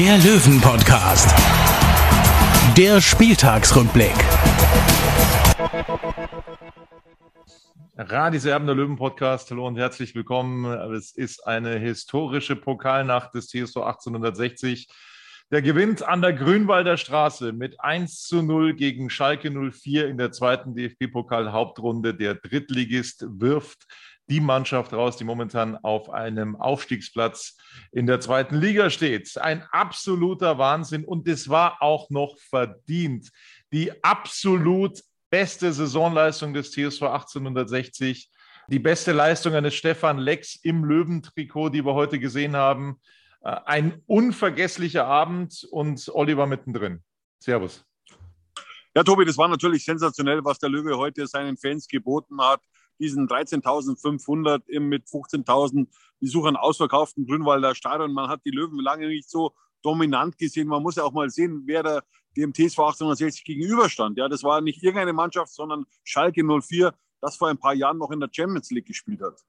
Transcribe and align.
der 0.00 0.16
Löwen-Podcast. 0.16 1.28
Der 2.74 3.02
Spieltagsrückblick. 3.02 4.14
Radis 7.98 8.46
Erben 8.46 8.64
der 8.64 8.76
Löwen 8.76 8.96
Podcast. 8.96 9.50
Hallo 9.50 9.66
und 9.66 9.76
herzlich 9.76 10.14
willkommen. 10.14 10.64
Es 10.94 11.12
ist 11.12 11.46
eine 11.46 11.78
historische 11.78 12.56
Pokalnacht 12.56 13.34
des 13.34 13.48
TSV 13.48 13.76
1860. 13.76 14.88
Der 15.50 15.60
gewinnt 15.60 16.02
an 16.02 16.22
der 16.22 16.32
Grünwalder 16.32 16.96
Straße 16.96 17.52
mit 17.52 17.78
1 17.80 18.22
zu 18.22 18.40
0 18.40 18.76
gegen 18.76 19.10
Schalke 19.10 19.50
04 19.50 20.08
in 20.08 20.16
der 20.16 20.32
zweiten 20.32 20.74
DFB-Pokal-Hauptrunde. 20.74 22.14
Der 22.14 22.36
Drittligist 22.36 23.26
wirft 23.28 23.86
die 24.30 24.40
Mannschaft 24.40 24.92
raus, 24.92 25.16
die 25.16 25.24
momentan 25.24 25.76
auf 25.76 26.08
einem 26.08 26.54
Aufstiegsplatz 26.56 27.56
in 27.90 28.06
der 28.06 28.20
zweiten 28.20 28.56
Liga 28.56 28.88
steht. 28.88 29.36
Ein 29.36 29.64
absoluter 29.72 30.56
Wahnsinn 30.56 31.04
und 31.04 31.26
es 31.28 31.48
war 31.48 31.82
auch 31.82 32.08
noch 32.10 32.38
verdient. 32.38 33.28
Die 33.72 33.92
absolut 34.04 35.00
beste 35.30 35.72
Saisonleistung 35.72 36.54
des 36.54 36.70
TSV 36.70 37.02
1860, 37.02 38.30
die 38.68 38.78
beste 38.78 39.12
Leistung 39.12 39.54
eines 39.54 39.74
Stefan 39.74 40.18
Lex 40.18 40.54
im 40.62 40.84
Löwentrikot, 40.84 41.70
die 41.70 41.84
wir 41.84 41.94
heute 41.94 42.20
gesehen 42.20 42.54
haben. 42.54 43.00
Äh, 43.42 43.56
Ein 43.64 44.02
unvergesslicher 44.06 45.06
Abend 45.06 45.66
und 45.72 46.08
Oliver 46.14 46.46
mittendrin. 46.46 47.02
Servus. 47.40 47.84
Ja, 48.94 49.02
Tobi, 49.02 49.24
das 49.24 49.36
war 49.36 49.48
natürlich 49.48 49.84
sensationell, 49.84 50.44
was 50.44 50.58
der 50.58 50.68
Löwe 50.68 50.96
heute 50.96 51.26
seinen 51.26 51.56
Fans 51.56 51.86
geboten 51.88 52.40
hat. 52.40 52.60
Diesen 53.00 53.28
13.500 53.28 54.78
mit 54.78 55.06
15.000 55.06 55.88
Besuchern 56.20 56.56
ausverkauften 56.56 57.26
Grünwalder 57.26 57.74
Stadion. 57.74 58.12
Man 58.12 58.28
hat 58.28 58.42
die 58.44 58.50
Löwen 58.50 58.78
lange 58.78 59.08
nicht 59.08 59.28
so 59.28 59.52
dominant 59.82 60.38
gesehen. 60.38 60.68
Man 60.68 60.82
muss 60.82 60.96
ja 60.96 61.04
auch 61.04 61.12
mal 61.12 61.30
sehen, 61.30 61.62
wer 61.64 61.82
da 61.82 62.02
dem 62.36 62.52
TSV 62.52 62.78
1860 62.78 63.44
gegenüberstand. 63.44 64.18
Ja, 64.18 64.28
das 64.28 64.44
war 64.44 64.60
nicht 64.60 64.82
irgendeine 64.82 65.12
Mannschaft, 65.12 65.52
sondern 65.52 65.84
Schalke 66.04 66.44
04, 66.44 66.94
das 67.20 67.36
vor 67.36 67.48
ein 67.48 67.58
paar 67.58 67.74
Jahren 67.74 67.98
noch 67.98 68.10
in 68.10 68.20
der 68.20 68.28
Champions 68.30 68.70
League 68.70 68.86
gespielt 68.86 69.20
hat. 69.20 69.42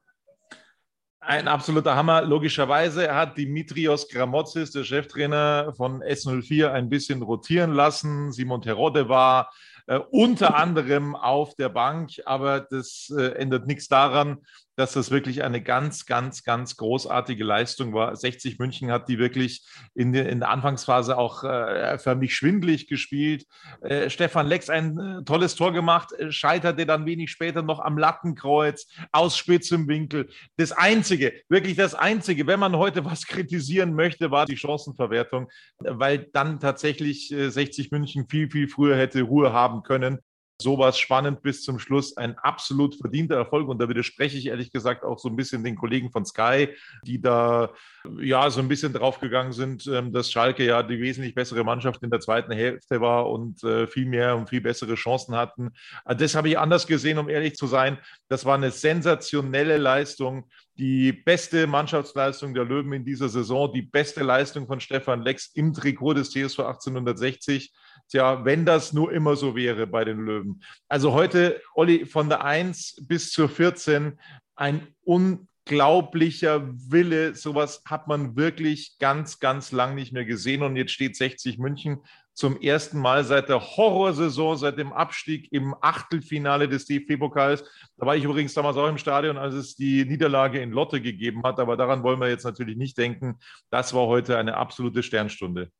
Ein 1.24 1.46
absoluter 1.46 1.94
Hammer, 1.94 2.22
logischerweise. 2.22 3.06
Er 3.06 3.14
hat 3.14 3.38
Dimitrios 3.38 4.08
Gramotzis, 4.08 4.72
der 4.72 4.82
Cheftrainer 4.82 5.72
von 5.72 6.02
S04, 6.02 6.72
ein 6.72 6.88
bisschen 6.88 7.22
rotieren 7.22 7.72
lassen. 7.74 8.32
Simon 8.32 8.60
Terodde 8.60 9.08
war 9.08 9.52
unter 10.10 10.56
anderem 10.56 11.16
auf 11.16 11.54
der 11.54 11.68
Bank, 11.68 12.10
aber 12.24 12.60
das 12.60 13.12
äh, 13.16 13.32
ändert 13.32 13.66
nichts 13.66 13.88
daran, 13.88 14.38
dass 14.76 14.92
das 14.92 15.10
wirklich 15.10 15.42
eine 15.42 15.62
ganz, 15.62 16.06
ganz, 16.06 16.44
ganz 16.44 16.76
großartige 16.76 17.44
Leistung 17.44 17.92
war. 17.92 18.16
60 18.16 18.58
München 18.58 18.90
hat 18.90 19.08
die 19.08 19.18
wirklich 19.18 19.66
in 19.94 20.12
der, 20.12 20.28
in 20.28 20.40
der 20.40 20.50
Anfangsphase 20.50 21.18
auch 21.18 21.44
äh, 21.44 21.98
förmlich 21.98 22.34
schwindlig 22.34 22.88
gespielt. 22.88 23.44
Äh, 23.82 24.08
Stefan 24.08 24.46
Lex 24.46 24.70
ein 24.70 24.98
äh, 24.98 25.24
tolles 25.24 25.54
Tor 25.54 25.72
gemacht, 25.72 26.12
äh, 26.12 26.32
scheiterte 26.32 26.86
dann 26.86 27.06
wenig 27.06 27.30
später 27.30 27.62
noch 27.62 27.80
am 27.80 27.98
Lattenkreuz 27.98 28.86
aus 29.12 29.36
spitzem 29.36 29.88
Winkel. 29.88 30.28
Das 30.56 30.72
Einzige, 30.72 31.32
wirklich 31.48 31.76
das 31.76 31.94
Einzige, 31.94 32.46
wenn 32.46 32.60
man 32.60 32.76
heute 32.76 33.04
was 33.04 33.26
kritisieren 33.26 33.94
möchte, 33.94 34.30
war 34.30 34.46
die 34.46 34.56
Chancenverwertung, 34.56 35.48
weil 35.78 36.28
dann 36.32 36.60
tatsächlich 36.60 37.28
60 37.28 37.90
München 37.90 38.26
viel, 38.28 38.50
viel 38.50 38.68
früher 38.68 38.96
hätte 38.96 39.22
Ruhe 39.22 39.52
haben 39.52 39.82
können 39.82 40.18
sowas 40.62 40.98
spannend 40.98 41.42
bis 41.42 41.62
zum 41.62 41.78
Schluss. 41.78 42.16
Ein 42.16 42.38
absolut 42.38 42.94
verdienter 42.94 43.36
Erfolg. 43.36 43.68
Und 43.68 43.80
da 43.80 43.88
widerspreche 43.88 44.38
ich 44.38 44.46
ehrlich 44.46 44.72
gesagt 44.72 45.04
auch 45.04 45.18
so 45.18 45.28
ein 45.28 45.36
bisschen 45.36 45.64
den 45.64 45.76
Kollegen 45.76 46.10
von 46.10 46.24
Sky, 46.24 46.68
die 47.04 47.20
da 47.20 47.72
ja 48.20 48.48
so 48.50 48.60
ein 48.60 48.68
bisschen 48.68 48.92
draufgegangen 48.92 49.52
sind, 49.52 49.86
ähm, 49.86 50.12
dass 50.12 50.30
Schalke 50.30 50.64
ja 50.64 50.82
die 50.82 51.00
wesentlich 51.00 51.34
bessere 51.34 51.64
Mannschaft 51.64 52.02
in 52.02 52.10
der 52.10 52.20
zweiten 52.20 52.52
Hälfte 52.52 53.00
war 53.00 53.28
und 53.28 53.62
äh, 53.64 53.86
viel 53.86 54.06
mehr 54.06 54.36
und 54.36 54.48
viel 54.48 54.60
bessere 54.60 54.94
Chancen 54.94 55.34
hatten. 55.36 55.70
Das 56.04 56.34
habe 56.34 56.48
ich 56.48 56.58
anders 56.58 56.86
gesehen, 56.86 57.18
um 57.18 57.28
ehrlich 57.28 57.54
zu 57.54 57.66
sein. 57.66 57.98
Das 58.28 58.44
war 58.44 58.54
eine 58.54 58.70
sensationelle 58.70 59.76
Leistung. 59.76 60.48
Die 60.78 61.12
beste 61.12 61.66
Mannschaftsleistung 61.66 62.54
der 62.54 62.64
Löwen 62.64 62.92
in 62.94 63.04
dieser 63.04 63.28
Saison, 63.28 63.70
die 63.72 63.82
beste 63.82 64.22
Leistung 64.22 64.66
von 64.66 64.80
Stefan 64.80 65.22
Lex 65.22 65.50
im 65.54 65.74
Trikot 65.74 66.14
des 66.14 66.30
TSV 66.30 66.60
1860. 66.60 67.72
Tja, 68.08 68.44
wenn 68.44 68.64
das 68.64 68.92
nur 68.92 69.12
immer 69.12 69.36
so 69.36 69.54
wäre 69.54 69.86
bei 69.86 70.04
den 70.04 70.20
Löwen. 70.24 70.62
Also 70.88 71.12
heute, 71.12 71.60
Olli, 71.74 72.06
von 72.06 72.28
der 72.28 72.44
1 72.44 73.04
bis 73.06 73.32
zur 73.32 73.50
14 73.50 74.18
ein 74.56 74.86
unglaublicher 75.04 76.70
Wille. 76.90 77.34
Sowas 77.34 77.82
hat 77.84 78.08
man 78.08 78.36
wirklich 78.36 78.96
ganz, 78.98 79.40
ganz 79.40 79.72
lang 79.72 79.94
nicht 79.94 80.12
mehr 80.12 80.24
gesehen. 80.24 80.62
Und 80.62 80.76
jetzt 80.76 80.92
steht 80.92 81.16
60 81.16 81.58
München 81.58 82.02
zum 82.34 82.60
ersten 82.60 82.98
Mal 82.98 83.24
seit 83.24 83.48
der 83.48 83.60
Horrorsaison, 83.60 84.56
seit 84.56 84.78
dem 84.78 84.92
Abstieg 84.92 85.52
im 85.52 85.74
Achtelfinale 85.80 86.68
des 86.68 86.86
DFB-Pokals. 86.86 87.64
Da 87.96 88.06
war 88.06 88.16
ich 88.16 88.24
übrigens 88.24 88.54
damals 88.54 88.76
auch 88.76 88.88
im 88.88 88.98
Stadion, 88.98 89.36
als 89.36 89.54
es 89.54 89.74
die 89.74 90.04
Niederlage 90.04 90.60
in 90.60 90.70
Lotte 90.70 91.00
gegeben 91.00 91.42
hat. 91.44 91.58
Aber 91.60 91.76
daran 91.76 92.02
wollen 92.02 92.20
wir 92.20 92.28
jetzt 92.28 92.44
natürlich 92.44 92.76
nicht 92.76 92.96
denken. 92.96 93.38
Das 93.70 93.92
war 93.92 94.06
heute 94.06 94.38
eine 94.38 94.56
absolute 94.56 95.02
Sternstunde. 95.02 95.70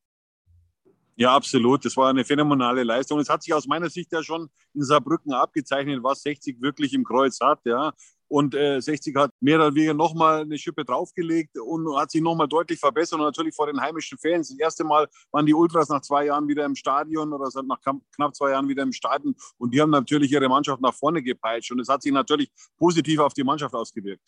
Ja, 1.17 1.35
absolut. 1.37 1.85
Das 1.85 1.97
war 1.97 2.11
eine 2.11 2.25
phänomenale 2.25 2.83
Leistung. 2.83 3.19
Es 3.21 3.29
hat 3.29 3.43
sich 3.43 3.53
aus 3.53 3.67
meiner 3.67 3.91
Sicht 3.91 4.13
ja 4.13 4.23
schon 4.23 4.49
in 4.75 4.83
Saarbrücken 4.83 5.33
abgezeichnet, 5.33 6.03
was 6.03 6.23
60 6.23 6.61
wirklich 6.61 6.95
im 6.95 7.05
Kreuz 7.05 7.39
hat. 7.41 7.61
Ja. 7.65 7.93
Und 8.33 8.55
äh, 8.55 8.81
60 8.81 9.15
hat 9.17 9.31
mehr 9.41 9.57
oder 9.57 9.75
weniger 9.75 9.93
nochmal 9.93 10.41
eine 10.41 10.57
Schippe 10.57 10.87
draufgelegt 10.87 11.59
und 11.59 11.95
hat 11.99 12.11
sich 12.11 12.23
nochmal 12.23 12.49
deutlich 12.49 12.81
verbessert 12.81 13.19
und 13.19 13.27
natürlich 13.27 13.55
vor 13.55 13.67
den 13.67 13.79
heimischen 13.79 14.17
Fans. 14.17 14.49
Das 14.49 14.59
erste 14.59 14.85
Mal 14.85 15.07
waren 15.33 15.45
die 15.45 15.53
Ultras 15.53 15.91
nach 15.91 16.01
zwei 16.01 16.25
Jahren 16.25 16.49
wieder 16.49 16.65
im 16.65 16.75
Stadion 16.75 17.31
oder 17.35 17.51
nach 17.63 17.79
knapp 18.17 18.35
zwei 18.35 18.53
Jahren 18.53 18.69
wieder 18.69 18.85
im 18.85 18.93
Stadion 18.93 19.35
und 19.59 19.75
die 19.75 19.83
haben 19.83 19.91
natürlich 19.91 20.33
ihre 20.33 20.49
Mannschaft 20.49 20.81
nach 20.81 20.95
vorne 20.95 21.23
gepeitscht 21.23 21.73
und 21.73 21.81
es 21.81 21.89
hat 21.89 22.01
sich 22.01 22.11
natürlich 22.11 22.51
positiv 22.79 23.19
auf 23.19 23.35
die 23.35 23.45
Mannschaft 23.45 23.75
ausgewirkt. 23.75 24.23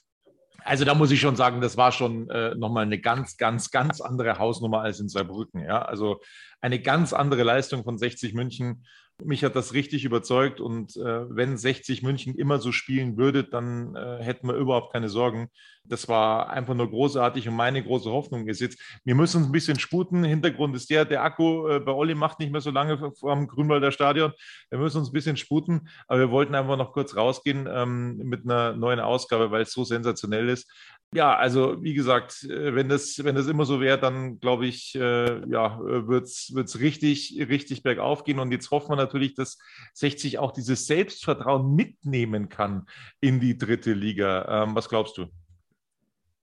Also 0.65 0.85
da 0.85 0.95
muss 0.95 1.11
ich 1.11 1.21
schon 1.21 1.37
sagen, 1.37 1.63
das 1.63 1.79
war 1.79 1.91
schon 1.91 2.29
äh, 2.29 2.55
nochmal 2.55 2.85
eine 2.85 2.99
ganz, 2.99 3.39
ganz, 3.39 3.71
ganz 3.71 4.03
andere 4.03 4.39
Hausnummer 4.39 4.81
als 4.81 5.01
in 5.01 5.09
Saarbrücken. 5.09 5.63
Ja? 5.63 5.83
Also 5.83 6.21
eine 6.61 6.81
ganz 6.81 7.15
andere 7.15 7.43
Leistung 7.43 7.85
von 7.85 7.99
60 7.99 8.35
München. 8.35 8.85
Mich 9.23 9.45
hat 9.45 9.55
das 9.55 9.75
richtig 9.75 10.05
überzeugt 10.05 10.61
und 10.61 10.97
äh, 10.97 11.25
wenn 11.31 11.57
60 11.57 12.03
München 12.03 12.35
immer 12.35 12.59
so 12.59 12.73
spielen 12.73 13.17
würde, 13.17 13.45
dann 13.45 13.95
äh, 13.95 14.19
hätten 14.21 14.49
wir 14.49 14.55
überhaupt 14.55 14.93
keine 14.93 15.09
Sorgen. 15.09 15.51
Das 15.85 16.09
war 16.09 16.51
einfach 16.51 16.75
nur 16.75 16.91
großartig 16.91 17.49
und 17.49 17.55
meine 17.55 17.83
große 17.83 18.11
Hoffnung 18.11 18.49
ist 18.49 18.61
jetzt, 18.61 18.81
wir 19.05 19.15
müssen 19.15 19.37
uns 19.37 19.47
ein 19.47 19.53
bisschen 19.53 19.79
sputen. 19.79 20.25
Hintergrund 20.25 20.75
ist 20.75 20.91
der, 20.91 21.05
der 21.05 21.23
Akku 21.23 21.69
äh, 21.69 21.79
bei 21.79 21.93
Olli 21.93 22.17
macht 22.17 22.41
nicht 22.41 22.51
mehr 22.51 22.61
so 22.61 22.73
lange 22.73 23.13
vom 23.15 23.47
Grünwalder 23.47 23.93
Stadion. 23.93 24.33
Wir 24.69 24.81
müssen 24.81 24.99
uns 24.99 25.11
ein 25.11 25.13
bisschen 25.13 25.37
sputen, 25.37 25.89
aber 26.09 26.19
wir 26.19 26.31
wollten 26.33 26.57
einfach 26.57 26.77
noch 26.77 26.93
kurz 26.93 27.15
rausgehen 27.15 27.69
ähm, 27.71 28.17
mit 28.17 28.45
einer 28.45 28.75
neuen 28.75 28.99
Ausgabe, 28.99 29.53
weil 29.53 29.63
es 29.63 29.73
so 29.73 29.85
sensationell 29.85 30.49
ist. 30.49 30.69
Ja, 31.13 31.37
also 31.37 31.81
wie 31.83 31.95
gesagt, 31.95 32.43
äh, 32.45 32.75
wenn 32.75 32.89
das, 32.89 33.23
wenn 33.23 33.37
das 33.37 33.47
immer 33.47 33.65
so 33.65 33.81
wäre, 33.81 33.99
dann 33.99 34.41
glaube 34.41 34.67
ich, 34.67 34.95
äh, 34.97 35.49
ja, 35.49 35.79
wird 35.81 36.27
es 36.27 36.81
richtig, 36.81 37.37
richtig 37.49 37.83
bergauf 37.83 38.25
gehen. 38.25 38.41
Und 38.41 38.51
jetzt 38.51 38.71
hoffen 38.71 38.91
wir 38.91 38.97
natürlich, 38.97 39.35
dass 39.35 39.59
60 39.95 40.39
auch 40.39 40.51
dieses 40.51 40.87
Selbstvertrauen 40.87 41.75
mitnehmen 41.75 42.49
kann 42.49 42.87
in 43.21 43.39
die 43.39 43.57
dritte 43.57 43.93
Liga. 43.93 44.65
Ähm, 44.65 44.75
was 44.75 44.89
glaubst 44.89 45.17
du? 45.17 45.27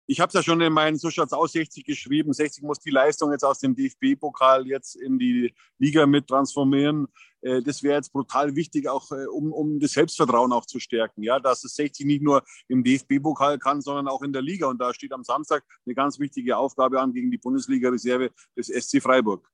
Ich 0.10 0.22
habe 0.22 0.30
es 0.30 0.34
ja 0.34 0.42
schon 0.42 0.62
in 0.62 0.72
meinen 0.72 0.98
So 0.98 1.12
schaut's 1.12 1.34
aus 1.34 1.52
60 1.52 1.84
geschrieben. 1.84 2.32
60 2.32 2.64
muss 2.64 2.80
die 2.80 2.92
Leistung 2.92 3.32
jetzt 3.32 3.44
aus 3.44 3.60
dem 3.60 3.76
DFB-Pokal 3.76 4.66
jetzt 4.66 4.96
in 4.96 5.20
die 5.20 5.54
Liga 5.78 6.06
mit 6.06 6.28
transformieren. 6.28 7.08
Äh, 7.48 7.62
das 7.62 7.82
wäre 7.84 7.96
jetzt 7.96 8.12
brutal 8.12 8.56
wichtig, 8.56 8.88
auch 8.90 9.12
äh, 9.12 9.26
um, 9.28 9.54
um 9.54 9.80
das 9.80 9.92
Selbstvertrauen 9.92 10.52
auch 10.52 10.66
zu 10.66 10.80
stärken. 10.80 11.24
Ja, 11.24 11.40
dass 11.40 11.64
es 11.64 11.76
60 11.76 12.06
nicht 12.06 12.22
nur 12.22 12.44
im 12.68 12.84
DFB-Pokal 12.84 13.58
kann, 13.58 13.82
sondern 13.82 14.08
auch 14.08 14.22
in 14.22 14.34
der 14.34 14.42
Liga. 14.42 14.68
Und 14.68 14.80
da 14.80 14.94
steht 14.94 15.14
am 15.14 15.24
Samstag 15.24 15.64
eine 15.86 15.96
ganz 15.96 16.20
wichtige 16.20 16.58
Aufgabe 16.58 17.02
an 17.02 17.14
gegen 17.14 17.32
die 17.32 17.38
Bundesliga-Reserve 17.38 18.32
des 18.56 18.68
SC 18.68 19.02
Freiburg. 19.02 19.48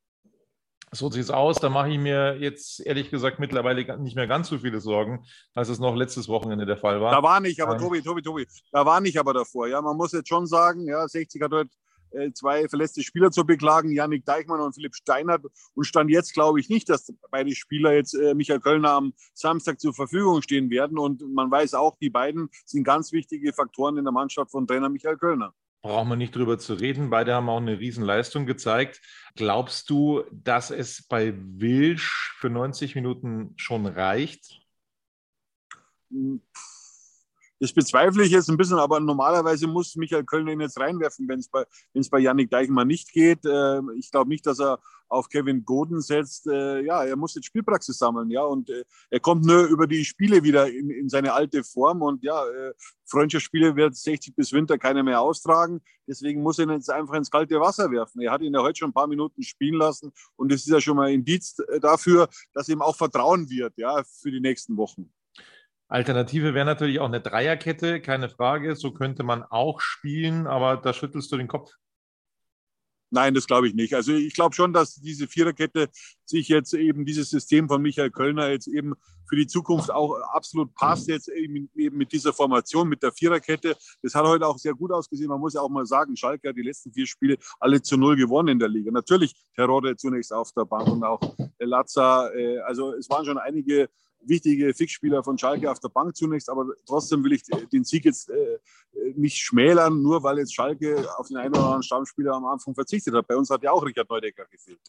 So 0.92 1.10
sieht 1.10 1.24
es 1.24 1.32
aus. 1.32 1.58
Da 1.58 1.70
mache 1.70 1.90
ich 1.90 1.98
mir 1.98 2.38
jetzt 2.40 2.80
ehrlich 2.86 3.10
gesagt 3.10 3.40
mittlerweile 3.40 3.98
nicht 4.00 4.16
mehr 4.16 4.28
ganz 4.28 4.48
so 4.48 4.60
viele 4.60 4.80
Sorgen, 4.80 5.26
als 5.56 5.70
es 5.70 5.80
noch 5.80 5.96
letztes 5.96 6.28
Wochenende 6.28 6.68
der 6.68 6.78
Fall 6.78 7.02
war. 7.02 7.12
Da 7.12 7.24
war 7.24 7.40
nicht, 7.40 7.60
aber 7.62 7.74
ähm, 7.74 7.80
Tobi, 7.82 8.02
Tobi, 8.04 8.22
Tobi, 8.22 8.48
da 8.72 8.86
war 8.86 9.02
nicht 9.02 9.18
aber 9.18 9.34
davor. 9.34 9.68
Ja, 9.68 9.82
man 9.82 9.98
muss 9.98 10.12
jetzt 10.12 10.30
schon 10.30 10.46
sagen, 10.46 10.86
ja, 10.86 11.08
60 11.08 11.42
hat 11.42 11.52
heute 11.52 11.72
zwei 12.34 12.68
verletzte 12.68 13.04
Spieler 13.04 13.32
zu 13.32 13.46
beklagen, 13.46 13.92
Janik 13.92 14.26
Deichmann 14.26 14.62
und 14.62 14.74
Philipp 14.74 14.96
Steinert. 14.96 15.46
Und 15.74 15.84
stand 15.84 16.10
jetzt 16.10 16.34
glaube 16.34 16.60
ich 16.60 16.70
nicht, 16.70 16.90
dass 16.90 17.14
beide 17.32 17.54
Spieler 17.56 17.94
jetzt 17.94 18.14
äh, 18.14 18.34
Michael 18.34 18.60
Kölner 18.60 18.92
am 18.92 19.14
Samstag 19.34 19.80
zur 19.80 19.94
Verfügung 19.94 20.42
stehen 20.42 20.70
werden. 20.70 20.98
Und 20.98 21.22
man 21.34 21.50
weiß 21.50 21.74
auch, 21.74 21.98
die 22.00 22.10
beiden 22.10 22.50
sind 22.66 22.84
ganz 22.84 23.12
wichtige 23.12 23.54
Faktoren 23.54 23.98
in 23.98 24.04
der 24.04 24.14
Mannschaft 24.14 24.52
von 24.52 24.68
Trainer 24.68 24.90
Michael 24.90 25.18
Kölner. 25.18 25.54
Brauchen 25.82 26.08
wir 26.08 26.16
nicht 26.16 26.34
drüber 26.34 26.58
zu 26.58 26.76
reden. 26.76 27.10
Beide 27.10 27.34
haben 27.34 27.50
auch 27.50 27.58
eine 27.58 27.78
Riesenleistung 27.78 28.46
gezeigt. 28.46 29.02
Glaubst 29.36 29.90
du, 29.90 30.24
dass 30.32 30.72
es 30.72 31.06
bei 31.06 31.34
Wilsch 31.36 32.34
für 32.38 32.50
90 32.50 32.96
Minuten 32.96 33.54
schon 33.58 33.86
reicht? 33.86 34.62
Hm, 36.10 36.42
das 37.60 37.74
bezweifle 37.74 38.24
ich 38.24 38.32
jetzt 38.32 38.50
ein 38.50 38.58
bisschen, 38.58 38.78
aber 38.78 39.00
normalerweise 39.00 39.68
muss 39.68 39.96
Michael 39.96 40.26
Kölner 40.26 40.52
ihn 40.52 40.62
jetzt 40.62 40.80
reinwerfen, 40.80 41.28
wenn 41.28 41.40
es 41.40 41.50
bei, 41.50 41.66
bei 42.12 42.20
Yannick 42.20 42.50
Deichmann 42.50 42.88
nicht 42.88 43.12
geht. 43.12 43.46
Äh, 43.46 43.80
ich 43.98 44.12
glaube 44.12 44.30
nicht, 44.30 44.46
dass 44.46 44.60
er 44.60 44.80
auf 45.08 45.30
Kevin 45.30 45.64
Goden 45.64 46.02
setzt. 46.02 46.48
Äh, 46.48 46.82
ja, 46.82 47.04
er 47.04 47.16
muss 47.16 47.36
jetzt 47.36 47.46
Spielpraxis 47.46 47.98
sammeln, 47.98 48.30
ja, 48.32 48.44
und 48.44 48.70
äh, 48.70 48.84
er 49.10 49.20
kommt 49.20 49.46
nur 49.46 49.66
über 49.68 49.88
die 49.88 50.04
Spiele 50.04 50.44
wieder 50.44 50.70
in, 50.70 50.90
in 50.90 51.10
seine 51.10 51.34
alte 51.34 51.64
Form 51.64 52.02
und 52.02 52.24
ja, 52.24 52.44
Freundschaftsspiele 53.06 53.76
wird 53.76 53.96
60 53.96 54.36
bis 54.36 54.52
Winter 54.52 54.78
keiner 54.78 55.04
mehr 55.04 55.22
austragen. 55.22 55.82
Deswegen 56.08 56.42
muss 56.42 56.60
er 56.60 56.66
ihn 56.66 56.72
jetzt 56.72 56.90
einfach 56.90 57.14
ins 57.14 57.30
kalte 57.30 57.60
Wasser 57.60 57.92
werfen. 57.92 58.22
Er 58.22 58.32
hat 58.32 58.42
ihn 58.42 58.54
ja 58.54 58.62
heute 58.62 58.80
schon 58.80 58.90
ein 58.90 58.94
paar 58.94 59.08
Minuten 59.08 59.44
spielen 59.44 59.76
lassen 59.76 60.12
und 60.36 60.52
das 60.52 60.62
ist 60.62 60.70
ja 60.70 60.82
schon 60.82 60.98
mal 60.98 61.08
ein 61.08 61.16
Indiz 61.16 61.56
dafür, 61.82 62.28
dass 62.54 62.68
ihm 62.70 62.82
auch 62.82 62.96
vertrauen 62.96 63.50
wird, 63.50 63.78
ja, 63.78 64.04
für 64.04 64.32
die 64.32 64.42
nächsten 64.42 64.76
Wochen. 64.78 65.12
Alternative 65.94 66.56
wäre 66.56 66.66
natürlich 66.66 67.00
auch 67.00 67.06
eine 67.06 67.22
Dreierkette, 67.22 68.02
keine 68.02 68.28
Frage. 68.28 68.76
So 68.76 68.94
könnte 68.94 69.22
man 69.22 69.44
auch 69.44 69.80
spielen, 69.80 70.48
aber 70.48 70.78
da 70.78 70.92
schüttelst 70.92 71.32
du 71.32 71.38
den 71.38 71.48
Kopf. 71.48 71.70
Nein, 73.12 73.36
das 73.36 73.46
glaube 73.46 73.68
ich 73.68 73.76
nicht. 73.76 73.94
Also 73.94 74.12
ich 74.12 74.34
glaube 74.34 74.56
schon, 74.56 74.74
dass 74.74 74.96
diese 74.96 75.28
Viererkette 75.28 75.90
sich 76.26 76.48
jetzt 76.48 76.74
eben 76.74 77.06
dieses 77.06 77.30
System 77.30 77.68
von 77.68 77.80
Michael 77.80 78.10
Kölner 78.10 78.50
jetzt 78.50 78.66
eben 78.66 78.96
für 79.30 79.36
die 79.36 79.46
Zukunft 79.46 79.92
auch 79.92 80.20
absolut 80.32 80.74
passt, 80.74 81.10
jetzt 81.10 81.30
eben, 81.30 81.70
mit 81.76 82.12
dieser 82.12 82.34
Formation, 82.34 82.90
mit 82.90 83.04
der 83.04 83.12
Viererkette. 83.12 83.78
Das 84.02 84.16
hat 84.16 84.26
heute 84.26 84.48
auch 84.48 84.58
sehr 84.58 84.74
gut 84.74 84.92
ausgesehen. 84.92 85.30
Man 85.30 85.40
muss 85.40 85.54
ja 85.54 85.62
auch 85.62 85.70
mal 85.70 85.86
sagen, 85.86 86.18
Schalke 86.18 86.50
hat 86.50 86.58
die 86.58 86.64
letzten 86.64 86.92
vier 86.92 87.06
Spiele 87.06 87.38
alle 87.60 87.80
zu 87.84 87.98
null 87.98 88.16
gewonnen 88.16 88.48
in 88.48 88.60
der 88.60 88.70
Liga. 88.70 88.90
Natürlich 88.90 89.36
Terodde 89.56 89.96
zunächst 89.96 90.34
auf 90.34 90.52
der 90.54 90.66
Bank 90.66 90.88
und 90.88 91.04
auch 91.04 91.22
Lazza. 91.60 92.32
Äh, 92.34 92.58
also 92.62 92.96
es 92.96 93.08
waren 93.12 93.26
schon 93.26 93.38
einige 93.38 93.90
wichtige 94.26 94.74
Fixspieler 94.74 95.24
von 95.24 95.38
Schalke 95.38 95.70
auf 95.70 95.80
der 95.80 95.90
Bank 95.90 96.16
zunächst, 96.16 96.50
aber 96.50 96.66
trotzdem 96.86 97.24
will 97.24 97.34
ich 97.34 97.44
den 97.44 97.84
Sieg 97.84 98.06
jetzt 98.06 98.30
äh, 98.30 98.60
nicht 99.16 99.38
schmälern, 99.38 100.02
nur 100.02 100.24
weil 100.24 100.38
jetzt 100.40 100.54
Schalke 100.54 101.06
auf 101.18 101.28
den 101.28 101.38
einen 101.38 101.54
oder 101.54 101.64
anderen 101.64 101.84
Stammspieler 101.84 102.34
am 102.34 102.46
Anfang 102.46 102.76
verzichtet 102.76 103.14
hat. 103.14 103.28
Bei 103.28 103.36
uns 103.36 103.50
hat 103.50 103.64
ja 103.64 103.72
auch 103.72 103.86
Richard 103.86 104.10
Neudecker 104.10 104.46
gefehlt. 104.46 104.80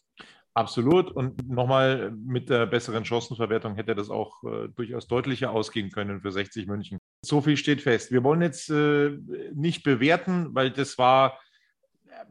Absolut. 0.53 1.11
Und 1.11 1.49
nochmal 1.49 2.11
mit 2.11 2.49
der 2.49 2.65
besseren 2.65 3.03
Chancenverwertung 3.03 3.75
hätte 3.75 3.93
das 3.93 4.09
auch 4.09 4.41
äh, 4.43 4.69
durchaus 4.69 5.05
deutlicher 5.07 5.51
ausgehen 5.51 5.91
können 5.91 6.21
für 6.21 6.31
60 6.31 6.67
München. 6.67 6.97
So 7.25 7.41
viel 7.41 7.57
steht 7.57 7.81
fest. 7.81 8.11
Wir 8.11 8.23
wollen 8.23 8.41
jetzt 8.41 8.69
äh, 8.69 9.17
nicht 9.53 9.83
bewerten, 9.83 10.55
weil 10.55 10.71
das 10.71 10.97
war 10.97 11.37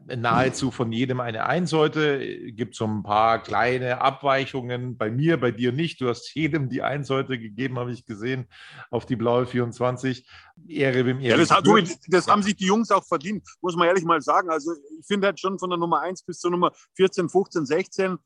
nahezu 0.05 0.71
von 0.71 0.91
jedem 0.91 1.19
eine 1.19 1.45
Einsäute. 1.45 2.51
Gibt 2.51 2.75
so 2.75 2.85
ein 2.85 3.03
paar 3.03 3.41
kleine 3.41 4.01
Abweichungen. 4.01 4.97
Bei 4.97 5.09
mir, 5.09 5.39
bei 5.39 5.51
dir 5.51 5.71
nicht. 5.71 6.01
Du 6.01 6.09
hast 6.09 6.33
jedem 6.35 6.69
die 6.69 6.81
Einsäute 6.81 7.39
gegeben, 7.39 7.79
habe 7.79 7.91
ich 7.91 8.05
gesehen, 8.05 8.47
auf 8.91 9.05
die 9.05 9.15
blaue 9.15 9.45
24. 9.45 10.27
Ehre 10.67 11.05
wem 11.05 11.19
Ehre. 11.19 11.31
Ja, 11.31 11.37
das, 11.37 11.51
hat, 11.51 11.67
das 12.07 12.27
haben 12.27 12.43
sich 12.43 12.55
die 12.55 12.65
Jungs 12.65 12.91
auch 12.91 13.05
verdient, 13.05 13.47
muss 13.61 13.75
man 13.75 13.87
ehrlich 13.87 14.05
mal 14.05 14.21
sagen. 14.21 14.49
Also 14.49 14.73
ich 14.99 15.05
finde 15.05 15.27
halt 15.27 15.39
schon 15.39 15.59
von 15.59 15.69
der 15.69 15.79
Nummer 15.79 16.01
1 16.01 16.23
bis 16.23 16.39
zur 16.39 16.51
Nummer 16.51 16.71
14, 16.95 17.29
15, 17.29 17.65
16 17.65 18.17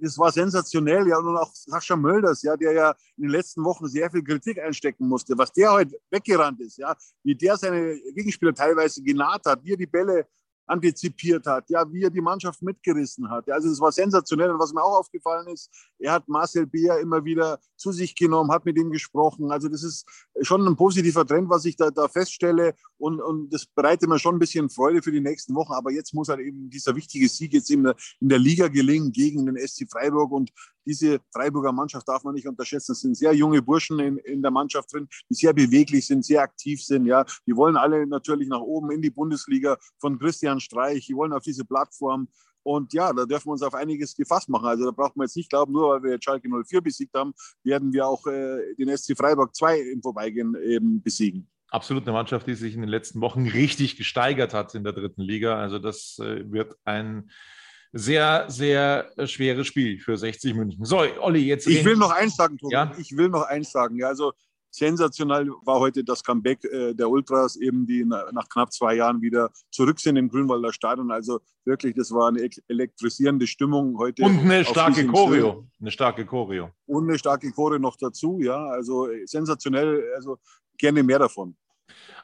das 0.00 0.18
war 0.18 0.32
sensationell, 0.32 1.06
ja, 1.06 1.18
und 1.18 1.36
auch 1.36 1.50
Sascha 1.52 1.96
Mölders, 1.96 2.42
ja, 2.42 2.56
der 2.56 2.72
ja 2.72 2.90
in 3.16 3.24
den 3.24 3.30
letzten 3.30 3.64
Wochen 3.64 3.86
sehr 3.86 4.10
viel 4.10 4.24
Kritik 4.24 4.58
einstecken 4.58 5.06
musste, 5.06 5.36
was 5.36 5.52
der 5.52 5.72
heute 5.72 5.96
weggerannt 6.10 6.60
ist, 6.60 6.78
ja, 6.78 6.96
wie 7.22 7.34
der 7.34 7.56
seine 7.56 7.96
Gegenspieler 8.14 8.54
teilweise 8.54 9.02
genaht 9.02 9.44
hat, 9.46 9.64
wie 9.64 9.72
er 9.72 9.76
die 9.76 9.86
Bälle 9.86 10.26
antizipiert 10.68 11.46
hat, 11.46 11.68
ja, 11.70 11.90
wie 11.92 12.02
er 12.02 12.10
die 12.10 12.20
Mannschaft 12.20 12.62
mitgerissen 12.62 13.28
hat. 13.30 13.50
Also 13.50 13.70
es 13.70 13.80
war 13.80 13.90
sensationell. 13.90 14.50
Und 14.50 14.58
was 14.58 14.72
mir 14.72 14.82
auch 14.82 14.98
aufgefallen 14.98 15.48
ist, 15.48 15.70
er 15.98 16.12
hat 16.12 16.28
Marcel 16.28 16.66
Beer 16.66 17.00
immer 17.00 17.24
wieder 17.24 17.58
zu 17.76 17.92
sich 17.92 18.14
genommen, 18.14 18.50
hat 18.50 18.64
mit 18.64 18.76
ihm 18.78 18.90
gesprochen. 18.90 19.50
Also 19.50 19.68
das 19.68 19.82
ist 19.82 20.06
schon 20.42 20.66
ein 20.66 20.76
positiver 20.76 21.26
Trend, 21.26 21.48
was 21.48 21.64
ich 21.64 21.76
da, 21.76 21.90
da 21.90 22.08
feststelle. 22.08 22.74
Und, 22.98 23.20
und 23.20 23.52
das 23.52 23.66
bereitet 23.66 24.08
mir 24.08 24.18
schon 24.18 24.36
ein 24.36 24.40
bisschen 24.40 24.68
Freude 24.68 25.02
für 25.02 25.12
die 25.12 25.20
nächsten 25.20 25.54
Wochen. 25.54 25.72
Aber 25.72 25.90
jetzt 25.90 26.12
muss 26.14 26.28
halt 26.28 26.40
eben 26.40 26.68
dieser 26.68 26.94
wichtige 26.94 27.28
Sieg 27.28 27.52
jetzt 27.54 27.70
in 27.70 27.84
der, 27.84 27.96
in 28.20 28.28
der 28.28 28.38
Liga 28.38 28.68
gelingen 28.68 29.12
gegen 29.12 29.46
den 29.46 29.56
SC 29.56 29.86
Freiburg. 29.90 30.30
Und 30.32 30.52
diese 30.84 31.20
Freiburger 31.32 31.72
Mannschaft 31.72 32.08
darf 32.08 32.24
man 32.24 32.34
nicht 32.34 32.48
unterschätzen. 32.48 32.92
Es 32.92 33.00
sind 33.00 33.16
sehr 33.16 33.34
junge 33.34 33.62
Burschen 33.62 34.00
in, 34.00 34.16
in 34.18 34.42
der 34.42 34.50
Mannschaft 34.50 34.92
drin, 34.92 35.08
die 35.28 35.34
sehr 35.34 35.52
beweglich 35.52 36.06
sind, 36.06 36.24
sehr 36.24 36.42
aktiv 36.42 36.82
sind. 36.82 37.06
Ja, 37.06 37.24
die 37.46 37.54
wollen 37.54 37.76
alle 37.76 38.06
natürlich 38.06 38.48
nach 38.48 38.60
oben 38.60 38.90
in 38.90 39.02
die 39.02 39.10
Bundesliga 39.10 39.76
von 39.98 40.18
Christian 40.18 40.57
Streich. 40.60 41.06
Die 41.06 41.14
wollen 41.14 41.32
auf 41.32 41.42
diese 41.42 41.64
Plattform. 41.64 42.28
Und 42.62 42.92
ja, 42.92 43.12
da 43.12 43.24
dürfen 43.24 43.46
wir 43.46 43.52
uns 43.52 43.62
auf 43.62 43.74
einiges 43.74 44.14
gefasst 44.14 44.48
machen. 44.48 44.66
Also 44.66 44.84
da 44.84 44.90
braucht 44.90 45.16
man 45.16 45.26
jetzt 45.26 45.36
nicht 45.36 45.48
glauben, 45.48 45.72
nur 45.72 45.94
weil 45.94 46.02
wir 46.02 46.10
jetzt 46.12 46.24
Schalke 46.24 46.48
04 46.48 46.80
besiegt 46.82 47.14
haben, 47.14 47.32
werden 47.64 47.92
wir 47.92 48.06
auch 48.06 48.26
äh, 48.26 48.74
den 48.74 48.94
SC 48.94 49.16
Freiburg 49.16 49.54
2 49.54 49.80
im 49.92 50.02
Vorbeigehen 50.02 50.54
eben 50.62 51.02
besiegen. 51.02 51.48
Absolut 51.70 52.04
eine 52.04 52.12
Mannschaft, 52.12 52.46
die 52.46 52.54
sich 52.54 52.74
in 52.74 52.80
den 52.80 52.90
letzten 52.90 53.20
Wochen 53.20 53.46
richtig 53.46 53.96
gesteigert 53.96 54.54
hat 54.54 54.74
in 54.74 54.84
der 54.84 54.92
dritten 54.92 55.22
Liga. 55.22 55.58
Also 55.58 55.78
das 55.78 56.18
äh, 56.18 56.50
wird 56.50 56.74
ein 56.84 57.30
sehr, 57.92 58.46
sehr 58.48 59.10
schweres 59.24 59.66
Spiel 59.66 59.98
für 59.98 60.16
60 60.16 60.54
München. 60.54 60.84
So, 60.84 60.98
Olli, 61.20 61.40
jetzt. 61.40 61.66
Ich 61.66 61.84
will 61.84 61.96
noch 61.96 62.10
eins 62.10 62.36
sagen, 62.36 62.58
Tobi. 62.58 62.74
Ja? 62.74 62.92
Ich 62.98 63.16
will 63.16 63.28
noch 63.28 63.42
eins 63.42 63.70
sagen. 63.70 63.96
Ja, 63.96 64.08
also 64.08 64.32
sensationell 64.78 65.50
war 65.64 65.80
heute 65.80 66.04
das 66.04 66.22
Comeback 66.22 66.64
äh, 66.64 66.94
der 66.94 67.08
Ultras, 67.08 67.56
eben 67.56 67.86
die 67.86 68.04
na, 68.04 68.30
nach 68.32 68.48
knapp 68.48 68.72
zwei 68.72 68.94
Jahren 68.94 69.20
wieder 69.20 69.50
zurück 69.70 70.00
sind 70.00 70.16
im 70.16 70.28
Grünwalder 70.28 70.72
Stadion. 70.72 71.10
Also 71.10 71.40
wirklich, 71.64 71.94
das 71.94 72.12
war 72.12 72.28
eine 72.28 72.48
elektrisierende 72.68 73.46
Stimmung 73.46 73.98
heute. 73.98 74.22
Und 74.22 74.38
eine 74.40 74.64
starke 74.64 75.06
Choreo. 75.06 75.68
Eine 75.80 75.90
starke 75.90 76.24
Choreo. 76.24 76.70
Und 76.86 77.08
eine 77.08 77.18
starke 77.18 77.50
Choreo 77.52 77.78
noch 77.78 77.96
dazu, 77.96 78.38
ja. 78.40 78.66
Also 78.68 79.08
sensationell, 79.26 80.02
also 80.16 80.38
gerne 80.78 81.02
mehr 81.02 81.18
davon. 81.18 81.56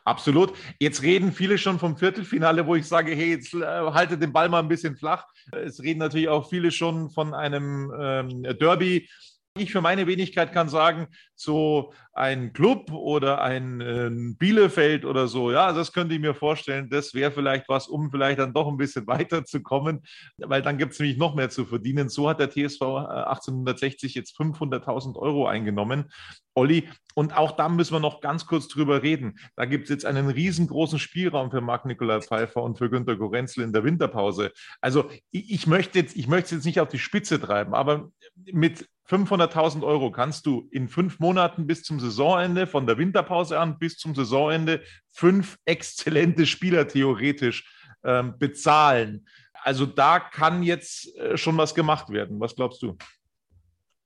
Absolut. 0.04 0.52
Jetzt 0.78 1.02
reden 1.02 1.32
viele 1.32 1.56
schon 1.56 1.78
vom 1.78 1.96
Viertelfinale, 1.96 2.66
wo 2.66 2.74
ich 2.74 2.86
sage, 2.86 3.14
hey, 3.14 3.30
jetzt 3.30 3.54
äh, 3.54 3.64
haltet 3.64 4.22
den 4.22 4.32
Ball 4.32 4.50
mal 4.50 4.58
ein 4.58 4.68
bisschen 4.68 4.96
flach. 4.96 5.26
Es 5.52 5.82
reden 5.82 6.00
natürlich 6.00 6.28
auch 6.28 6.48
viele 6.48 6.70
schon 6.70 7.08
von 7.08 7.32
einem 7.32 7.90
ähm, 7.98 8.42
Derby. 8.42 9.08
Ich 9.56 9.70
für 9.70 9.80
meine 9.80 10.08
Wenigkeit 10.08 10.52
kann 10.52 10.68
sagen, 10.68 11.06
so 11.36 11.92
ein 12.12 12.52
Club 12.52 12.90
oder 12.90 13.40
ein 13.40 13.80
äh, 13.80 14.10
Bielefeld 14.36 15.04
oder 15.04 15.28
so, 15.28 15.52
ja, 15.52 15.72
das 15.72 15.92
könnte 15.92 16.12
ich 16.16 16.20
mir 16.20 16.34
vorstellen, 16.34 16.90
das 16.90 17.14
wäre 17.14 17.30
vielleicht 17.30 17.68
was, 17.68 17.86
um 17.86 18.10
vielleicht 18.10 18.40
dann 18.40 18.52
doch 18.52 18.66
ein 18.66 18.76
bisschen 18.76 19.06
weiterzukommen, 19.06 20.02
weil 20.38 20.60
dann 20.60 20.76
gibt 20.76 20.94
es 20.94 20.98
nämlich 20.98 21.18
noch 21.18 21.36
mehr 21.36 21.50
zu 21.50 21.66
verdienen. 21.66 22.08
So 22.08 22.28
hat 22.28 22.40
der 22.40 22.50
TSV 22.50 22.82
1860 22.82 24.16
äh, 24.16 24.18
jetzt 24.18 24.36
500.000 24.36 25.14
Euro 25.14 25.46
eingenommen. 25.46 26.10
Olli, 26.54 26.88
und 27.14 27.36
auch 27.36 27.52
da 27.52 27.68
müssen 27.68 27.94
wir 27.94 28.00
noch 28.00 28.20
ganz 28.20 28.46
kurz 28.46 28.66
drüber 28.66 29.04
reden. 29.04 29.38
Da 29.54 29.66
gibt 29.66 29.84
es 29.84 29.90
jetzt 29.90 30.04
einen 30.04 30.30
riesengroßen 30.30 30.98
Spielraum 30.98 31.52
für 31.52 31.60
Marc-Nikolai 31.60 32.22
Pfeiffer 32.22 32.60
und 32.60 32.78
für 32.78 32.90
Günter 32.90 33.14
Gorenzel 33.14 33.62
in 33.62 33.72
der 33.72 33.84
Winterpause. 33.84 34.50
Also 34.80 35.08
ich, 35.30 35.52
ich 35.52 35.66
möchte 35.68 36.00
jetzt, 36.00 36.16
ich 36.16 36.26
möchte 36.26 36.46
es 36.46 36.50
jetzt 36.50 36.64
nicht 36.64 36.80
auf 36.80 36.88
die 36.88 36.98
Spitze 36.98 37.40
treiben, 37.40 37.72
aber 37.72 38.10
mit 38.52 38.88
500.000 39.08 39.82
Euro 39.84 40.10
kannst 40.10 40.46
du 40.46 40.66
in 40.70 40.88
fünf 40.88 41.18
Monaten 41.18 41.66
bis 41.66 41.82
zum 41.82 42.00
Saisonende, 42.00 42.66
von 42.66 42.86
der 42.86 42.96
Winterpause 42.96 43.58
an 43.58 43.78
bis 43.78 43.98
zum 43.98 44.14
Saisonende, 44.14 44.82
fünf 45.10 45.58
exzellente 45.66 46.46
Spieler 46.46 46.88
theoretisch 46.88 47.70
ähm, 48.02 48.38
bezahlen. 48.38 49.26
Also 49.62 49.86
da 49.86 50.20
kann 50.20 50.62
jetzt 50.62 51.14
äh, 51.16 51.36
schon 51.36 51.56
was 51.56 51.74
gemacht 51.74 52.10
werden. 52.10 52.40
Was 52.40 52.54
glaubst 52.54 52.82
du? 52.82 52.96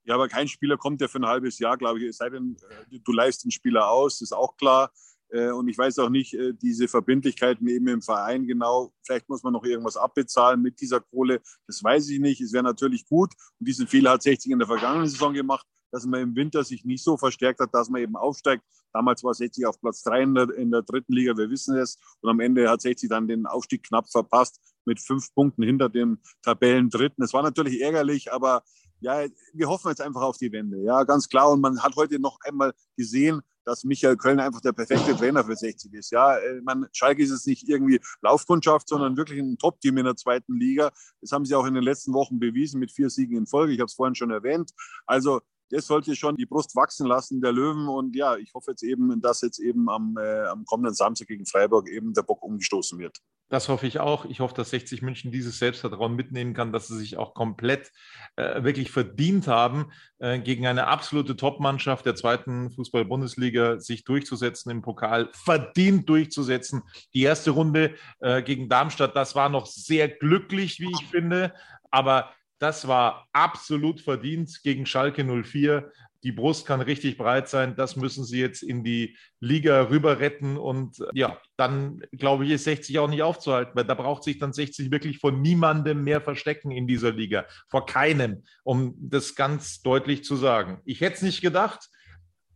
Ja, 0.05 0.15
aber 0.15 0.29
kein 0.29 0.49
Spieler 0.49 0.77
kommt 0.77 1.01
ja 1.01 1.09
für 1.09 1.19
ein 1.19 1.27
halbes 1.27 1.59
Jahr, 1.59 1.77
glaube 1.77 1.99
ich. 1.99 2.07
Es 2.07 2.17
sei 2.17 2.31
denn, 2.31 2.57
äh, 2.91 2.99
du 2.99 3.13
leist 3.13 3.45
den 3.45 3.51
Spieler 3.51 3.91
aus, 3.91 4.21
ist 4.21 4.33
auch 4.33 4.57
klar. 4.57 4.91
Äh, 5.31 5.51
und 5.51 5.69
ich 5.69 5.77
weiß 5.77 5.99
auch 5.99 6.09
nicht, 6.09 6.35
äh, 6.35 6.53
diese 6.55 6.89
Verbindlichkeiten 6.89 7.67
eben 7.69 7.89
im 7.89 8.03
Verein 8.03 8.47
genau. 8.47 8.93
Vielleicht 9.03 9.29
muss 9.29 9.43
man 9.43 9.53
noch 9.53 9.65
irgendwas 9.65 9.97
abbezahlen 9.97 10.63
mit 10.63 10.81
dieser 10.81 11.01
Kohle. 11.01 11.41
Das 11.67 11.83
weiß 11.83 12.09
ich 12.11 12.21
nicht. 12.21 12.41
Es 12.41 12.53
wäre 12.53 12.65
natürlich 12.65 13.07
gut. 13.07 13.33
Und 13.59 13.69
diesen 13.69 13.87
Fehler 13.87 14.13
hat 14.13 14.23
60 14.23 14.53
in 14.53 14.59
der 14.59 14.69
vergangenen 14.69 15.09
Saison 15.09 15.35
gemacht, 15.35 15.67
dass 15.91 16.07
man 16.07 16.21
im 16.21 16.37
Winter 16.37 16.65
sich 16.65 16.85
nicht 16.85 17.03
so 17.03 17.17
verstärkt 17.17 17.61
hat, 17.61 17.75
dass 17.75 17.89
man 17.89 18.03
eben 18.03 18.17
aufsteigt. 18.17 18.63
Damals 18.93 19.23
war 19.23 19.35
60 19.35 19.67
auf 19.67 19.81
Platz 19.81 20.03
3 20.03 20.23
in 20.23 20.35
der, 20.35 20.51
in 20.51 20.71
der 20.71 20.83
dritten 20.83 21.13
Liga, 21.13 21.37
wir 21.37 21.51
wissen 21.51 21.77
es. 21.77 21.99
Und 22.21 22.31
am 22.31 22.41
Ende 22.41 22.69
hat 22.69 22.81
60 22.81 23.09
dann 23.09 23.29
den 23.29 23.47
Aufstieg 23.47 23.83
knapp 23.83 24.11
verpasst 24.11 24.61
mit 24.85 25.01
fünf 25.01 25.33
Punkten 25.35 25.63
hinter 25.63 25.89
dem 25.89 26.19
Tabellendritten. 26.43 27.23
Es 27.23 27.35
war 27.35 27.43
natürlich 27.43 27.81
ärgerlich, 27.81 28.33
aber 28.33 28.63
ja, 29.01 29.27
wir 29.53 29.69
hoffen 29.69 29.89
jetzt 29.89 30.01
einfach 30.01 30.23
auf 30.23 30.39
die 30.39 30.51
Wende. 30.51 30.83
Ja, 30.83 31.05
ganz 31.05 31.29
klar. 31.29 31.51
Und 31.53 31.61
man 31.61 31.83
hat 31.83 31.95
heute 31.97 32.19
noch 32.19 32.39
einmal 32.41 32.73
gesehen, 32.97 33.43
dass 33.69 33.85
Michael 33.85 34.17
Köln 34.17 34.41
einfach 34.41 34.63
der 34.63 34.73
perfekte 34.73 35.15
Trainer 35.15 35.45
für 35.45 35.55
60 35.55 35.93
ist. 35.93 36.11
Ja, 36.11 36.39
äh, 36.39 36.61
man, 36.63 36.87
Schalke 36.93 37.23
ist 37.23 37.31
jetzt 37.31 37.47
nicht 37.47 37.69
irgendwie 37.69 38.01
Laufkundschaft, 38.23 38.89
sondern 38.89 39.17
wirklich 39.17 39.39
ein 39.39 39.59
Top-Team 39.59 39.99
in 39.99 40.07
der 40.07 40.17
zweiten 40.17 40.59
Liga. 40.59 40.91
Das 41.21 41.33
haben 41.33 41.45
sie 41.45 41.55
auch 41.55 41.67
in 41.67 41.75
den 41.75 41.83
letzten 41.83 42.15
Wochen 42.15 42.39
bewiesen 42.39 42.81
mit 42.81 42.91
vier 42.91 43.11
Siegen 43.11 43.37
in 43.37 43.47
Folge. 43.47 43.75
Ich 43.75 43.81
habe 43.81 43.87
es 43.87 43.95
vorhin 43.95 44.15
schon 44.15 44.31
erwähnt. 44.31 44.73
Also 45.07 45.41
das 45.71 45.87
sollte 45.87 46.17
schon 46.17 46.37
die 46.37 46.47
Brust 46.47 46.75
wachsen 46.77 47.07
lassen 47.07 47.43
der 47.43 47.53
Löwen. 47.53 47.89
Und 47.89 48.17
ja, 48.17 48.37
ich 48.37 48.55
hoffe 48.55 48.71
jetzt 48.71 48.83
eben, 48.83 49.21
dass 49.21 49.43
jetzt 49.43 49.59
eben 49.59 49.91
am, 49.91 50.17
äh, 50.17 50.47
am 50.47 50.65
kommenden 50.65 50.95
Samstag 50.95 51.29
gegen 51.29 51.45
Freiburg 51.45 51.89
eben 51.91 52.15
der 52.15 52.23
Bock 52.23 52.43
umgestoßen 52.43 52.99
wird. 52.99 53.19
Das 53.51 53.71
hoffe 53.71 53.87
ich 53.87 53.99
auch. 53.99 54.27
Ich 54.27 54.41
hoffe, 54.41 54.55
dass 54.55 54.71
60 54.71 55.01
München 55.01 55.33
dieses 55.33 55.59
Selbstvertrauen 55.59 56.15
mitnehmen 56.15 56.53
kann, 56.53 56.73
dass 56.73 56.89
sie 56.89 56.99
sich 56.99 57.17
auch 57.17 57.33
komplett 57.33 57.91
äh, 58.37 58.63
wirklich 58.63 58.91
verdient 58.91 59.47
haben, 59.47 59.91
äh, 60.19 60.39
gegen 60.39 60.67
eine 60.67 60.87
absolute 60.87 61.35
Top-Mannschaft 61.35 62.05
der 62.05 62.15
zweiten 62.15 62.71
Fußball-Bundesliga 62.71 63.81
sich 63.81 64.05
durchzusetzen 64.05 64.71
im 64.71 64.83
Pokal, 64.83 65.31
verdient 65.33 66.09
durchzusetzen. 66.11 66.83
Die 67.15 67.23
erste 67.23 67.53
Runde 67.53 67.95
äh, 68.21 68.43
gegen 68.43 68.69
Darmstadt, 68.69 69.17
das 69.17 69.35
war 69.35 69.49
noch 69.49 69.65
sehr 69.65 70.09
glücklich, 70.09 70.79
wie 70.81 70.91
ich 70.93 71.07
finde, 71.07 71.55
aber 71.91 72.35
das 72.59 72.89
war 72.89 73.29
absolut 73.33 74.01
verdient 74.01 74.63
gegen 74.63 74.85
Schalke 74.85 75.25
04. 75.25 75.91
Die 76.25 76.33
Brust 76.33 76.67
kann 76.67 76.81
richtig 76.81 77.17
breit 77.17 77.49
sein. 77.49 77.77
Das 77.77 77.95
müssen 77.95 78.25
sie 78.25 78.41
jetzt 78.41 78.63
in 78.63 78.83
die 78.83 79.17
Liga 79.41 79.89
rüber 79.89 80.19
retten. 80.19 80.57
Und 80.57 80.97
ja, 81.13 81.41
dann 81.57 82.03
glaube 82.13 82.45
ich, 82.45 82.51
ist 82.51 82.65
60 82.65 82.99
auch 82.99 83.09
nicht 83.09 83.23
aufzuhalten, 83.23 83.73
weil 83.75 83.85
da 83.85 83.95
braucht 83.95 84.25
sich 84.25 84.39
dann 84.39 84.53
60 84.53 84.91
wirklich 84.91 85.19
von 85.19 85.41
niemandem 85.41 86.03
mehr 86.03 86.21
verstecken 86.21 86.71
in 86.73 86.87
dieser 86.87 87.13
Liga. 87.13 87.47
Vor 87.69 87.87
keinem, 87.87 88.43
um 88.65 88.97
das 88.99 89.37
ganz 89.37 89.81
deutlich 89.83 90.25
zu 90.25 90.35
sagen. 90.35 90.81
Ich 90.85 91.01
hätte 91.01 91.17
es 91.17 91.23
nicht 91.23 91.41
gedacht. 91.41 91.89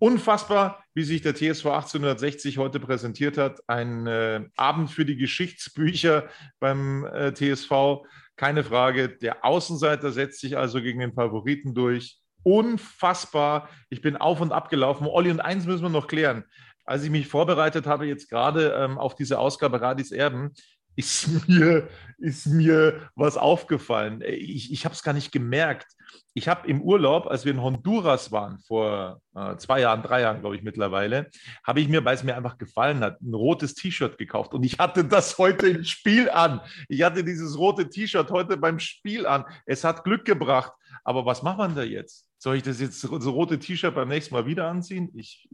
Unfassbar, 0.02 0.82
wie 0.94 1.04
sich 1.04 1.22
der 1.22 1.36
TSV 1.36 1.66
1860 1.66 2.58
heute 2.58 2.80
präsentiert 2.80 3.38
hat. 3.38 3.60
Ein 3.68 4.08
äh, 4.08 4.40
Abend 4.56 4.90
für 4.90 5.04
die 5.04 5.14
Geschichtsbücher 5.14 6.28
beim 6.58 7.04
äh, 7.04 7.32
TSV. 7.32 8.02
Keine 8.34 8.64
Frage. 8.64 9.10
Der 9.10 9.44
Außenseiter 9.44 10.10
setzt 10.10 10.40
sich 10.40 10.56
also 10.56 10.82
gegen 10.82 10.98
den 10.98 11.14
Favoriten 11.14 11.72
durch. 11.72 12.21
Unfassbar. 12.42 13.68
Ich 13.88 14.02
bin 14.02 14.16
auf 14.16 14.40
und 14.40 14.52
ab 14.52 14.68
gelaufen. 14.68 15.06
Olli, 15.06 15.30
und 15.30 15.40
eins 15.40 15.66
müssen 15.66 15.82
wir 15.82 15.90
noch 15.90 16.08
klären. 16.08 16.44
Als 16.84 17.04
ich 17.04 17.10
mich 17.10 17.28
vorbereitet 17.28 17.86
habe, 17.86 18.06
jetzt 18.06 18.28
gerade 18.28 18.72
ähm, 18.76 18.98
auf 18.98 19.14
diese 19.14 19.38
Ausgabe 19.38 19.80
Radis 19.80 20.10
Erben, 20.10 20.52
ist 20.96 21.28
mir, 21.48 21.88
ist 22.18 22.46
mir 22.46 23.10
was 23.14 23.36
aufgefallen. 23.36 24.22
Ich, 24.26 24.72
ich 24.72 24.84
habe 24.84 24.94
es 24.94 25.02
gar 25.02 25.12
nicht 25.12 25.32
gemerkt. 25.32 25.86
Ich 26.34 26.48
habe 26.48 26.68
im 26.68 26.82
Urlaub, 26.82 27.26
als 27.26 27.44
wir 27.44 27.52
in 27.52 27.62
Honduras 27.62 28.32
waren, 28.32 28.58
vor 28.66 29.20
äh, 29.34 29.56
zwei 29.56 29.80
Jahren, 29.80 30.02
drei 30.02 30.22
Jahren, 30.22 30.40
glaube 30.40 30.56
ich 30.56 30.62
mittlerweile, 30.62 31.30
habe 31.64 31.80
ich 31.80 31.88
mir, 31.88 32.04
weil 32.04 32.14
es 32.14 32.22
mir 32.22 32.36
einfach 32.36 32.58
gefallen 32.58 33.00
hat, 33.00 33.20
ein 33.20 33.34
rotes 33.34 33.74
T-Shirt 33.74 34.18
gekauft. 34.18 34.54
Und 34.54 34.62
ich 34.64 34.78
hatte 34.78 35.04
das 35.04 35.38
heute 35.38 35.68
im 35.68 35.84
Spiel 35.84 36.28
an. 36.30 36.60
Ich 36.88 37.02
hatte 37.02 37.24
dieses 37.24 37.58
rote 37.58 37.88
T-Shirt 37.88 38.30
heute 38.30 38.56
beim 38.56 38.78
Spiel 38.78 39.26
an. 39.26 39.44
Es 39.66 39.84
hat 39.84 40.04
Glück 40.04 40.24
gebracht. 40.24 40.72
Aber 41.04 41.26
was 41.26 41.42
macht 41.42 41.58
man 41.58 41.74
da 41.74 41.82
jetzt? 41.82 42.28
Soll 42.42 42.56
ich 42.56 42.64
das 42.64 42.80
jetzt 42.80 43.00
so 43.00 43.30
rote 43.30 43.56
T-Shirt 43.56 43.94
beim 43.94 44.08
nächsten 44.08 44.34
Mal 44.34 44.44
wieder 44.46 44.68
anziehen? 44.68 45.12
Ich 45.14 45.48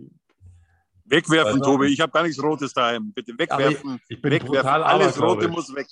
Wegwerfen, 1.05 1.61
Tobi. 1.61 1.89
Ich 1.89 2.01
habe 2.01 2.11
gar 2.11 2.23
nichts 2.23 2.43
Rotes 2.43 2.73
daheim. 2.73 3.13
Bitte 3.13 3.35
wegwerfen. 3.39 4.01
Ich, 4.09 4.17
ich 4.17 4.23
bin 4.23 4.33
wegwerfen. 4.33 4.57
total 4.57 4.83
Alles 4.85 5.21
Rote 5.21 5.49
muss 5.49 5.75
weg. 5.75 5.87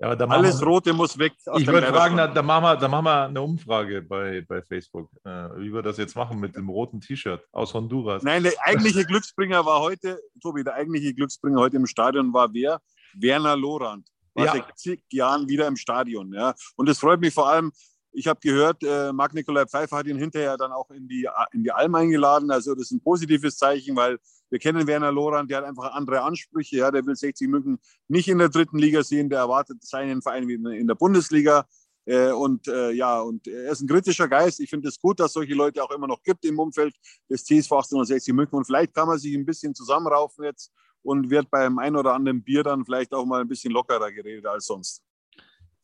Ja, 0.00 0.08
Alles 0.08 0.60
wir, 0.60 0.66
Rote 0.66 0.92
muss 0.92 1.16
weg. 1.20 1.34
Ich 1.56 1.68
würde 1.68 1.86
fragen, 1.86 2.16
da, 2.16 2.26
da, 2.26 2.42
machen 2.42 2.64
wir, 2.64 2.76
da 2.76 2.88
machen 2.88 3.04
wir 3.04 3.24
eine 3.26 3.40
Umfrage 3.40 4.02
bei, 4.02 4.44
bei 4.48 4.60
Facebook, 4.60 5.08
äh, 5.22 5.30
wie 5.56 5.72
wir 5.72 5.82
das 5.82 5.98
jetzt 5.98 6.16
machen 6.16 6.40
mit 6.40 6.56
dem 6.56 6.68
roten 6.68 7.00
T-Shirt 7.00 7.46
aus 7.52 7.72
Honduras. 7.72 8.24
Nein, 8.24 8.42
der 8.42 8.54
eigentliche 8.64 9.04
Glücksbringer 9.04 9.64
war 9.64 9.78
heute, 9.78 10.18
Tobi, 10.42 10.64
der 10.64 10.74
eigentliche 10.74 11.14
Glücksbringer 11.14 11.60
heute 11.60 11.76
im 11.76 11.86
Stadion 11.86 12.32
war 12.32 12.52
wer? 12.52 12.80
Werner 13.14 13.56
Lorand. 13.56 14.08
War 14.34 14.46
Ja. 14.46 14.52
seit 14.52 14.76
zig 14.76 15.00
Jahren 15.12 15.48
wieder 15.48 15.68
im 15.68 15.76
Stadion. 15.76 16.32
Ja. 16.32 16.54
Und 16.74 16.88
es 16.88 16.98
freut 16.98 17.20
mich 17.20 17.32
vor 17.32 17.48
allem, 17.48 17.70
ich 18.18 18.26
habe 18.26 18.40
gehört, 18.40 18.82
äh, 18.82 19.12
Marc-Nikolai 19.12 19.66
Pfeiffer 19.66 19.96
hat 19.98 20.06
ihn 20.06 20.18
hinterher 20.18 20.56
dann 20.56 20.72
auch 20.72 20.90
in 20.90 21.06
die, 21.08 21.28
in 21.52 21.62
die 21.62 21.70
Alm 21.70 21.94
eingeladen. 21.94 22.50
Also 22.50 22.74
das 22.74 22.86
ist 22.86 22.90
ein 22.92 23.00
positives 23.00 23.56
Zeichen, 23.56 23.94
weil 23.96 24.18
wir 24.50 24.58
kennen 24.58 24.86
Werner 24.86 25.12
Lorand, 25.12 25.50
der 25.50 25.58
hat 25.58 25.64
einfach 25.64 25.92
andere 25.92 26.22
Ansprüche. 26.22 26.76
Ja, 26.78 26.90
der 26.90 27.06
will 27.06 27.14
60 27.14 27.48
München 27.48 27.78
nicht 28.08 28.28
in 28.28 28.38
der 28.38 28.48
dritten 28.48 28.78
Liga 28.78 29.02
sehen, 29.02 29.28
der 29.30 29.38
erwartet 29.40 29.84
seinen 29.84 30.20
Verein 30.22 30.48
wie 30.48 30.54
in- 30.54 30.86
der 30.88 30.94
Bundesliga. 30.96 31.66
Äh, 32.06 32.32
und 32.32 32.66
äh, 32.68 32.90
ja, 32.92 33.20
und 33.20 33.46
er 33.46 33.70
ist 33.70 33.82
ein 33.82 33.88
kritischer 33.88 34.26
Geist. 34.28 34.58
Ich 34.60 34.70
finde 34.70 34.88
es 34.88 34.98
gut, 34.98 35.20
dass 35.20 35.32
solche 35.34 35.54
Leute 35.54 35.84
auch 35.84 35.90
immer 35.90 36.06
noch 36.06 36.22
gibt 36.22 36.44
im 36.44 36.58
Umfeld 36.58 36.94
des 37.30 37.44
TSV 37.44 37.70
1860 37.72 38.34
München. 38.34 38.56
Und 38.56 38.64
vielleicht 38.64 38.94
kann 38.94 39.06
man 39.06 39.18
sich 39.18 39.34
ein 39.34 39.44
bisschen 39.46 39.74
zusammenraufen 39.74 40.44
jetzt 40.44 40.72
und 41.02 41.30
wird 41.30 41.50
beim 41.50 41.78
ein 41.78 41.94
oder 41.94 42.14
anderen 42.14 42.42
Bier 42.42 42.62
dann 42.64 42.84
vielleicht 42.84 43.12
auch 43.14 43.24
mal 43.26 43.42
ein 43.42 43.48
bisschen 43.48 43.72
lockerer 43.72 44.10
geredet 44.10 44.46
als 44.46 44.66
sonst. 44.66 45.02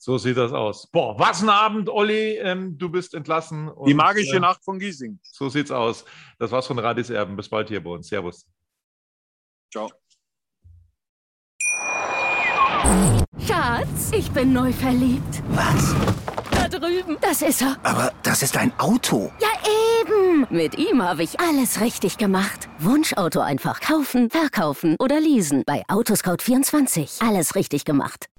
So 0.05 0.19
sieht 0.19 0.37
das 0.37 0.53
aus. 0.53 0.87
Boah, 0.87 1.19
was 1.19 1.41
ein 1.41 1.49
Abend, 1.49 1.89
Olli. 1.89 2.37
Ähm, 2.37 2.77
du 2.77 2.91
bist 2.91 3.15
entlassen. 3.15 3.71
Die 3.87 3.93
und, 3.93 3.97
magische 3.97 4.37
äh, 4.37 4.39
Nacht 4.39 4.63
von 4.63 4.79
Giesing. 4.79 5.19
So 5.23 5.49
sieht's 5.49 5.71
aus. 5.71 6.05
Das 6.39 6.51
war's 6.51 6.67
von 6.67 6.79
Radis 6.79 7.09
Erben. 7.09 7.37
Bis 7.37 7.49
bald 7.49 7.69
hier 7.69 7.83
bei 7.83 7.89
uns. 7.89 8.09
Servus. 8.09 8.47
Ciao. 9.73 9.91
Schatz, 13.47 14.11
ich 14.15 14.31
bin 14.31 14.53
neu 14.53 14.75
verliebt. 14.75 15.43
Was? 15.53 15.95
Da 16.51 16.69
drüben. 16.69 17.17
Das 17.23 17.41
ist 17.41 17.63
er. 17.63 17.79
Aber 17.83 18.13
das 18.23 18.43
ist 18.43 18.59
ein 18.59 18.79
Auto. 18.79 19.33
Ja, 19.41 19.49
eben. 20.03 20.47
Mit 20.51 20.77
ihm 20.77 21.03
habe 21.03 21.23
ich 21.23 21.41
alles 21.41 21.81
richtig 21.81 22.19
gemacht. 22.19 22.69
Wunschauto 22.79 23.41
einfach 23.41 23.81
kaufen, 23.81 24.29
verkaufen 24.29 24.97
oder 24.99 25.19
leasen. 25.19 25.63
Bei 25.65 25.83
Autoscout24. 25.87 27.27
Alles 27.27 27.55
richtig 27.55 27.87
gemacht. 27.87 28.29